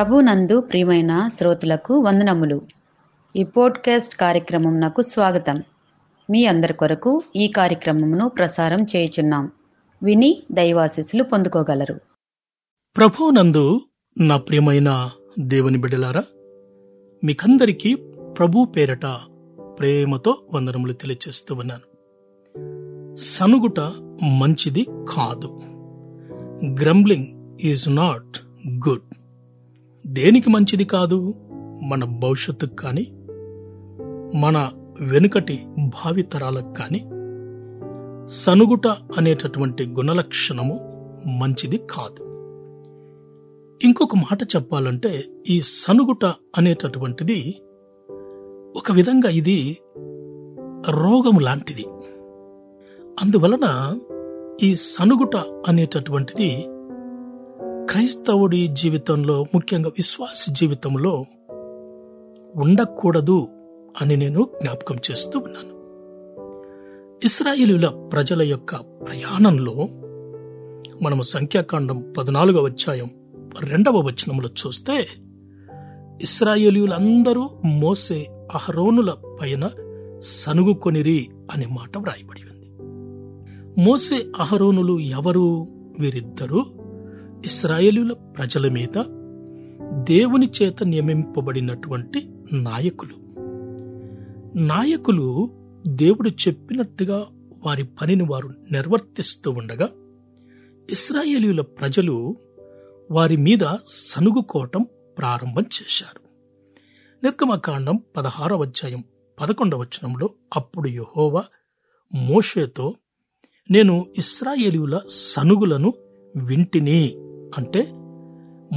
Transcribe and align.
ప్రభునందు 0.00 0.60
ప్రియమైన 0.60 1.28
శ్రోతలకు 1.28 1.98
వందనములు. 1.98 2.62
ఈ 3.36 3.44
పోడ్కాస్ట్ 3.44 4.14
కార్యక్రమం 4.14 4.80
నాకు 4.80 5.02
స్వాగతం. 5.02 5.62
మీ 6.30 6.44
అందరి 6.44 6.74
కొరకు 6.74 7.22
ఈ 7.36 7.48
కార్యక్రమమును 7.48 8.28
ప్రసారం 8.28 8.82
చేయుచున్నాం. 8.82 9.52
విని 10.02 10.42
దైవాశీస్సులు 10.52 11.22
పొందుకోగలరు. 11.22 12.00
ప్రభునందు 12.96 13.80
నా 14.20 14.38
ప్రియమైన 14.38 15.10
దేవుని 15.38 15.78
బిడ్డలారా 15.78 16.22
మీకందరికీ 17.24 17.94
ప్రభు 18.38 18.64
పేరట 18.64 19.06
ప్రేమతో 19.78 20.42
వందనములు 20.54 20.92
తెలియచేస్తూ 20.92 21.54
ఉన్నాను. 21.54 23.16
సనుగుట 23.16 23.80
మంచిది 24.22 24.86
కాదు. 25.08 25.60
గ్రంబ్లింగ్ 26.80 27.58
ఈజ్ 27.60 27.94
నాట్ 27.94 28.40
గుడ్ 28.88 29.02
దేనికి 30.06 30.50
మంచిది 30.50 30.84
కాదు? 30.84 31.34
మన 31.82 32.04
భవిష్యత్తుకు 32.04 32.74
కానీ 32.74 33.04
మన 34.40 34.70
వెనుకటి 35.00 35.66
భావితరాలకు 35.78 36.72
కానీ 36.72 37.00
సనుగుట 38.28 38.86
అనేటటువంటి 38.86 39.86
గుణలక్షణము 39.86 40.74
మంచిది 41.38 41.78
కాదు. 41.90 42.22
ఇంకొక 43.80 44.16
మాట 44.16 44.42
చెప్పాలంటే 44.42 45.24
ఈ 45.48 45.60
సనుగుట 45.60 46.24
అనేటటువంటిది 46.58 47.60
ఒక 48.76 48.92
విధంగా 48.92 49.30
ఇది 49.30 49.78
రోగం 50.88 51.38
లాంటిది. 51.38 51.84
అందువలన 53.22 53.98
ఈ 54.62 54.74
సనుగుట 54.74 55.36
అనేటటువంటిది 55.68 56.66
క్రైస్తవుడి 57.90 58.66
జీవితంలో 58.66 59.46
ముఖ్యంగా 59.54 59.88
విశ్వాసి 59.88 60.50
జీవితంలో 60.50 61.24
ఉండకూడదు 62.56 63.48
అని 64.00 64.16
నేను 64.16 64.48
జ్ఞాపకం 64.62 64.96
చేస్తూ 65.10 65.38
ఉన్నాను. 65.38 65.74
ఇస్రాయిలుల 67.24 68.08
ప్రజల 68.12 68.42
యొక్క 68.42 68.76
ప్రయాణంలో 68.76 69.72
మనము 71.02 71.22
సంఖ్యాకాండం 71.22 72.14
పద్నాలుగవ 72.18 72.66
అధ్యాయం 72.66 73.10
రెండవ 73.60 73.96
వచనంలో 73.96 74.48
చూస్తే 74.48 75.06
ఇస్రాయేలీయులందరూ 76.22 77.50
మోసే 77.64 78.26
అహరోనుల 78.54 79.12
పైన 79.42 79.70
సనుగుకొనిరి 80.20 81.28
అనే 81.54 81.66
మాట 81.66 81.98
వ్రాయబడి 81.98 82.40
ఉంది. 82.50 82.82
మోసే 83.84 84.16
అహరోనులు 84.40 84.98
ఎవరు? 84.98 85.66
వీరిద్దరూ 86.00 86.64
ఇస్రాయేలుల 87.44 88.12
ప్రజల 88.12 88.68
మీద 88.68 89.02
దేవుని 90.04 90.50
చేత 90.62 90.82
నియమింపబడినటువంటి 90.82 92.28
నాయకులు. 92.52 93.14
నాయకులు 94.58 95.50
దేవుడు 95.86 96.28
చెప్పినట్టుగా 96.28 97.26
వారి 97.66 97.84
పనిని 97.84 98.22
వారు 98.22 98.54
నిర్వర్తిస్తూ 98.72 99.50
ఉండగా 99.50 99.88
ఇస్రాయేలీయుల 100.90 101.60
ప్రజలు 101.60 102.36
వారి 103.10 103.36
మీద 103.36 103.76
సనుగుకోవటం 103.86 104.86
ప్రారంభం 105.18 105.62
చేశారు. 105.62 106.20
నిర్గమకాండం 107.24 108.00
పదహారవ 108.16 108.62
అధ్యాయం 108.62 109.04
పదకొండవ 109.40 109.78
వచనంలో 109.80 110.30
అప్పుడు 110.56 110.88
యహోవా 110.88 111.42
మోషేతో 112.14 112.94
నేను 113.70 114.06
ఇస్రాయేలీయుల 114.18 115.00
సనుగులను 115.08 115.92
వింటిని. 116.36 117.14
అంటే 117.58 117.88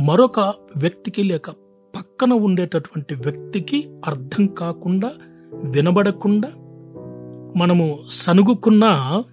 మరొక 0.05 0.39
వ్యక్తికి 0.77 1.23
లేక 1.23 1.49
పక్కన 1.95 2.33
ఉండేటటువంటి 2.33 3.15
వ్యక్తికి 3.15 3.89
అర్థం 4.07 4.47
కాకుండా 4.47 5.11
వినబడకుండా 5.53 6.47
మనము 7.57 7.99
సనుగుకున్నా 8.07 9.23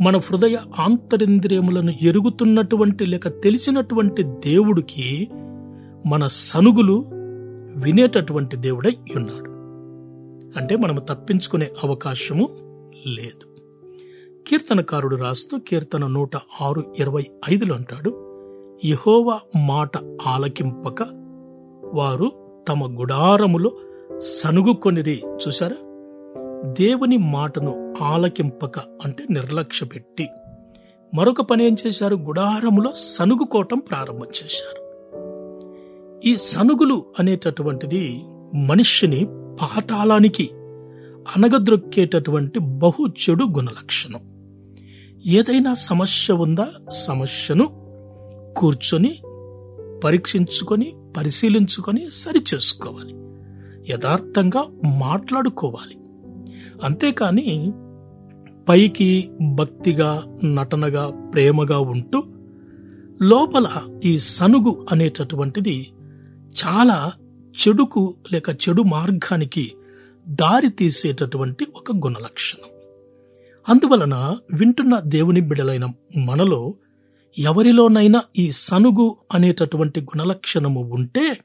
మన 0.00 0.16
హృదయ 0.16 0.56
ఆంతరింద్రియములను 0.78 1.92
ఎరుగుతున్నటువంటి 2.02 3.06
లేక 3.06 3.28
తెలిసినటువంటి 3.28 4.22
దేవుడికి 4.22 5.28
మన 6.06 6.26
సనుగులు 6.26 7.04
వినేటటువంటి 7.76 8.56
దేవుడై 8.56 8.96
ఉన్నాడు. 9.16 9.50
అంటే 10.58 10.76
మనము 10.76 11.00
తప్పించుకునే 11.00 11.70
అవకాశము 11.84 12.48
లేదు. 13.06 13.57
కీర్తనకారుడు 14.48 15.16
రాస్తూ 15.16 15.58
కీర్తన 15.58 16.06
నూట 16.06 16.36
ఆరు 16.62 16.94
ఇరవై 16.98 17.24
ఐదులో 17.50 17.74
అంటాడు 17.74 18.10
యహోవా 18.84 19.40
మాట 19.56 19.90
ఆలకింపక 20.26 21.02
వారు 21.94 22.32
తమ 22.68 23.00
గుడారములో 23.00 23.72
సనుగుకొనిరి. 24.18 25.22
చూసారా 25.46 25.76
దేవుని 26.72 27.16
మాటను 27.16 27.94
ఆలకింపక 28.02 28.78
అంటే 28.78 29.24
నిర్లక్ష్య 29.30 29.86
పెట్టి 29.86 30.28
మరొక 31.14 31.40
పని 31.40 31.66
ఏం 31.66 31.76
చేశారు? 31.86 32.16
గుడారములో 32.16 32.92
సనుగుకోవటం 32.96 33.78
ప్రారంభం 33.78 34.26
చేశారు. 34.26 34.82
ఈ 36.24 36.36
సనుగులు 36.36 37.04
అనేటటువంటిది 37.18 38.22
మనిషిని 38.54 39.24
పాతాళానికి 39.60 40.50
అనగద్రొక్కేటటువంటి 41.36 42.58
బహు 42.58 43.06
చెడు 43.06 43.44
గుణలక్షణం. 43.44 44.37
ఏదైనా 45.26 45.74
సమస్య 45.74 46.34
ఉందా? 46.34 46.68
సమస్యను 46.90 47.64
కూర్చొని 48.56 49.18
పరీక్షించుకొని 50.04 50.94
పరిశీలించుకొని 51.16 52.08
సరిచేసుకోవాలి. 52.12 53.14
యథార్థంగా 53.92 54.64
మాట్లాడుకోవాలి. 54.84 55.96
అంతేకాని 56.84 57.72
పైకి 58.68 59.30
భక్తిగా 59.54 60.38
నటనగా 60.44 61.30
ప్రేమగా 61.32 61.78
ఉంటూ 61.78 62.22
లోపల 63.22 63.66
ఈ 64.04 64.18
సనుగు 64.18 64.86
అనేటటువంటిది 64.92 65.90
చాలా 66.64 67.12
చెడుకు 67.48 68.14
లేక 68.32 68.50
చెడు 68.50 68.82
మార్గానికి 68.82 69.72
దారి 70.28 70.70
తీసేటటువంటి 70.70 71.66
ఒక 71.76 71.92
గుణలక్షణం. 71.96 72.77
అందువలన 73.68 74.36
వింటున్న 74.54 75.00
దేవుని 75.00 75.40
బిడలైన 75.40 75.86
మనలో 76.16 76.74
ఎవరిలోనైనా 77.38 78.22
ఈ 78.38 78.50
సనుగు 78.50 79.16
అనేటటువంటి 79.34 80.00
గుణలక్షణము 80.00 80.80
ఉంటే 80.80 81.38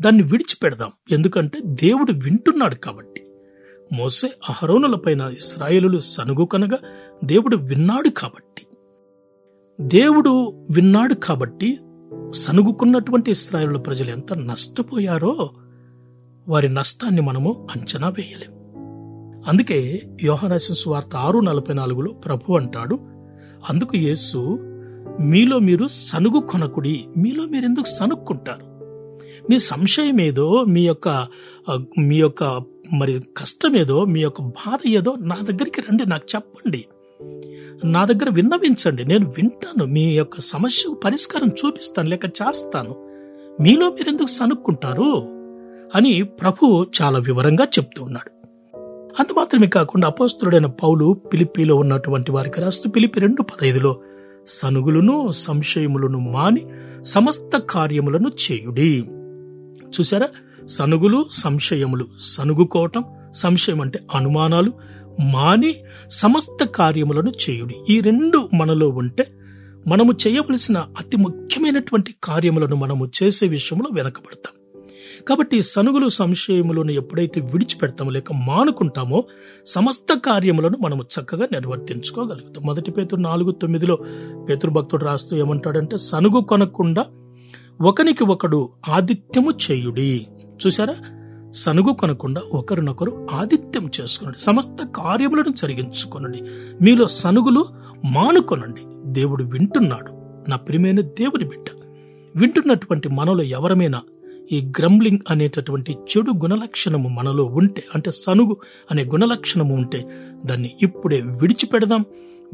దాన్ని 0.00 0.22
విడిచిపెడదాం. 0.22 0.92
ఎందుకంటే 1.10 1.60
దేవుడు 1.64 2.12
వింటున్నాడు 2.12 2.74
కాబట్టి. 2.74 3.24
మోసే 3.92 4.26
అహరోనులపైన 4.26 5.20
ఇస్రాయేలులు 5.20 5.98
సనుగు 5.98 6.44
కనగా 6.44 6.78
దేవుడు 7.24 7.56
విన్నాడు 7.56 8.08
కాబట్టి. 8.08 8.66
దేవుడు 9.80 10.66
విన్నాడు 10.70 11.14
కాబట్టి 11.14 11.80
సనుగుకున్నటువంటి 12.34 13.30
ఇస్రాయేలుల 13.30 13.76
ప్రజలు 13.76 14.10
ఎంత 14.10 14.32
నష్టపోయారో 14.32 15.50
వారి 16.48 16.68
నష్టాన్ని 16.68 17.20
మనము 17.20 17.68
అంచనా 17.76 18.08
వేయలేం. 18.08 18.59
అందుకే 19.48 20.02
యోహనాశం 20.22 20.74
స్వార్త 20.74 21.16
ఆరు 21.16 21.38
నలభై 21.38 21.74
నాలుగులో 21.74 22.12
ప్రభు 22.12 22.52
అంటాడు 22.52 22.98
అందుకు 23.70 23.96
యేసు 23.96 24.58
మీలో 25.20 25.58
మీరు 25.58 25.86
సనుగు 25.86 26.40
కొనకుడి 26.40 27.04
మీలో 27.16 27.44
మీరు 27.44 27.64
ఎందుకు 27.64 27.88
సనుక్కుంటారు? 27.88 28.70
మీ 29.50 29.58
సంశయం 29.58 30.20
ఏదో 30.20 30.64
మీ 30.64 30.86
యొక్క 30.86 31.26
మీ 31.98 32.16
యొక్క 32.16 32.44
మరి 32.92 33.20
కష్టం 33.36 33.76
ఏదో 33.76 34.04
మీ 34.04 34.20
యొక్క 34.20 34.42
బాధ 34.42 34.78
ఏదో 34.86 35.14
నా 35.18 35.36
దగ్గరికి 35.42 35.80
రండి 35.80 36.06
నాకు 36.06 36.24
చెప్పండి. 36.34 36.84
నా 37.84 38.04
దగ్గర 38.04 38.34
విన్నవించండి. 38.34 39.04
నేను 39.04 39.28
వింటాను. 39.28 39.84
మీ 39.84 40.00
యొక్క 40.00 40.40
సమస్యకు 40.40 40.94
పరిష్కారం 40.94 41.48
చూపిస్తాను 41.48 42.08
లేక 42.08 42.24
చేస్తాను. 42.24 42.94
మీలో 43.60 43.90
మీరెందుకు 43.90 44.26
సనుక్కుంటారు? 44.26 45.22
అని 45.94 46.22
ప్రభు 46.22 46.86
చాలా 47.02 47.18
వివరంగా 47.18 47.64
చెప్తూ 47.64 48.04
ఉన్నాడు. 48.04 48.39
అంత 49.18 49.28
మాత్రమే 49.36 49.66
కాకుండా 49.66 50.08
అపోస్తుడైన 50.08 50.66
పౌలు 50.66 51.20
పిలిపిలో 51.32 51.76
ఉన్నటువంటి 51.76 52.32
వారికి 52.32 52.60
రాస్తూ 52.60 52.90
పిలిపి 52.90 53.20
రెండు 53.20 53.42
పదైదులో 53.42 54.00
సనుగులను 54.46 55.30
సంశయములను 55.30 56.18
మాని 56.18 56.66
సమస్త 57.02 57.58
కార్యములను 57.58 58.28
చేయుడి. 58.28 59.04
చూసారా 60.00 60.28
సనుగులు 60.66 61.26
సంశయములు. 61.32 62.06
సనుగుకోవటం 62.20 63.04
సంశయం 63.34 63.80
అంటే 63.80 63.98
అనుమానాలు. 64.14 64.72
మాని 65.20 65.74
సమస్త 66.08 66.64
కార్యములను 66.64 67.32
చేయుడి. 67.50 67.74
ఈ 67.90 68.00
రెండు 68.00 68.48
మనలో 68.54 68.88
ఉంటే 68.88 69.26
మనము 69.86 70.12
చేయవలసిన 70.26 70.86
అతి 70.98 71.16
ముఖ్యమైనటువంటి 71.16 72.14
కార్యములను 72.24 72.76
మనము 72.76 73.10
చేసే 73.22 73.46
విషయంలో 73.46 73.88
వెనకబడతాం. 73.92 74.59
కాబట్టి 75.28 75.62
సనుగులు 75.62 76.08
సంశయములను 76.08 76.90
ఎప్పుడైతే 76.90 77.40
విడిచిపెడతామో 77.40 78.10
లేక 78.10 78.32
మానుకుంటామో 78.32 79.24
సమస్త 79.66 80.14
కార్యములను 80.26 80.78
మనము 80.78 81.02
చక్కగా 81.02 81.48
నిర్వర్తించుకోగలుగుతాం. 81.52 82.64
మొదటి 82.64 82.90
పేతురు 82.90 83.20
నాలుగు 83.20 83.50
తొమ్మిదిలో 83.50 83.98
పేతురు 84.48 84.70
భక్తుడు 84.70 85.04
రాస్తూ 85.04 85.36
ఏమంటాడంటే 85.36 85.96
సనుగు 85.96 86.40
కొనకుండా 86.40 87.06
ఒకనికి 87.80 88.24
ఒకడు 88.24 88.68
ఆదిత్యము 88.88 89.50
చేయుడి. 89.50 90.26
చూసారా 90.66 90.96
సనుగు 91.52 91.92
కొనకుండా 91.92 92.42
ఒకరినొకరు 92.54 93.28
ఆదిత్యం 93.32 93.90
చేసుకునండి. 94.00 94.38
సమస్త 94.38 94.86
కార్యములను 94.96 95.52
జరిగించుకొనండి. 95.52 96.42
మీలో 96.82 97.06
సనుగులు 97.06 97.64
మానుకొనండి. 98.04 98.80
దేవుడు 99.12 99.44
వింటున్నాడు. 99.44 100.20
నా 100.50 100.56
ప్రియమైన 100.56 101.00
దేవుని 101.00 101.44
బిడ్డ 101.44 101.64
వింటున్నటువంటి 102.36 103.08
మనలో 103.08 103.42
ఎవరమైనా 103.42 104.02
ఈ 104.50 104.72
గ్రంబ్లింగ్ 104.78 105.18
అనేటటువంటి 105.30 105.92
చెడు 105.92 106.30
గుణలక్షణము 106.30 107.08
మనలో 107.08 107.44
ఉంటే 107.44 107.82
అంటే 107.94 108.10
సనుగు 108.10 108.56
అనే 108.90 109.04
గుణలక్షణము 109.04 109.74
ఉంటే 109.74 110.04
దాన్ని 110.46 110.76
ఇప్పుడే 110.82 111.20
విడిచిపెడదాం. 111.20 112.04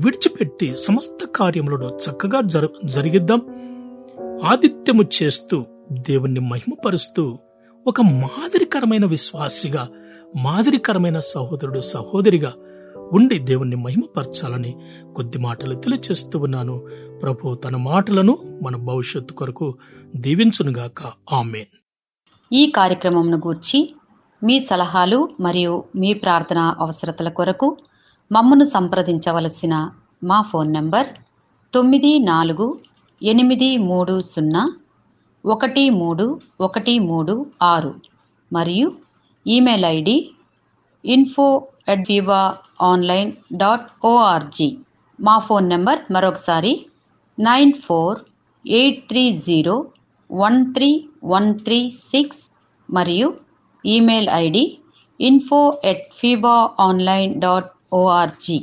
విడిచిపెట్టి 0.00 0.76
సమస్త 0.76 1.26
కార్యములను 1.37 1.96
చక్కగా 1.96 2.40
జర 2.40 2.69
జరిగిద్దాం. 2.84 3.40
ఆదిత్యము 4.44 5.04
చేస్తూ 5.22 5.64
దేవుణ్ణి 5.93 6.40
మహిమపరుస్తూ 6.40 7.38
ఒక 7.87 8.00
మాదిరికరమైన 8.00 9.06
విశ్వాసిగా 9.06 9.88
మాదిరికరమైన 10.37 11.19
సహోదరుడు 11.19 11.81
సహోదరిగా 11.81 12.52
ఉండి 13.12 13.38
దేవుణ్ణి 13.38 13.76
మహిమపరచాలని 13.76 14.76
కొద్ది 15.16 15.38
మాటలు 15.38 15.75
తెలియచేస్తూ 15.75 16.38
ఉన్నాను. 16.38 16.82
ప్రభు 17.22 17.54
తన 17.54 17.76
మాటలను 17.76 18.38
మన 18.62 18.76
భవిష్యత్తు 18.76 19.34
కొరకు 19.34 19.75
దీవించునుగాక. 20.16 21.12
ఆమెన్. 21.32 21.86
ఈ 22.50 22.62
కార్యక్రమంను 22.70 23.38
గూర్చి 23.38 23.78
మీ 24.43 24.56
సలహాలు 24.66 25.19
మరియు 25.40 25.75
మీ 25.94 26.10
ప్రార్థన 26.22 26.60
అవసరతల 26.81 27.28
కొరకు 27.31 27.69
మమ్మను 28.31 28.66
సంప్రదించవలసిన 28.72 29.75
మా 30.22 30.38
ఫోన్ 30.50 30.70
నంబర్ 30.75 31.08
తొమ్మిది 31.75 32.12
నాలుగు 32.25 32.66
ఎనిమిది 33.22 33.70
మూడు 33.87 34.14
సున్నా 34.31 34.62
ఒకటి 35.44 35.84
మూడు 35.98 36.26
ఒకటి 36.60 36.94
మూడు 37.08 37.34
ఆరు 37.64 37.93
మరియు 38.50 38.87
email 39.46 39.87
ID 39.88 40.16
info 41.04 41.46
at 41.88 42.06
వివా 42.10 42.43
online 42.82 43.31
dot 43.56 43.88
ORG 44.04 44.69
మా 45.19 45.37
ఫోన్ 45.40 45.66
నెంబర్ 45.69 46.00
మరొకసారి 46.12 46.72
nine 47.38 47.75
four 47.84 48.19
eight 48.64 49.00
three 49.08 49.25
zero 49.43 49.76
one 50.31 50.58
three 50.75 50.90
one 51.25 51.49
three 51.61 51.78
six 52.05 52.43
మరియు 52.88 53.28
email 53.84 54.28
ID 54.37 54.64
info 55.20 55.61
at 55.84 56.06
FIBA 56.19 56.56
online 56.78 57.34
dot 57.40 57.70
ORG 57.93 58.58